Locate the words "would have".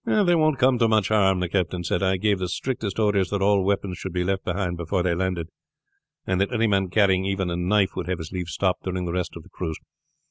7.95-8.17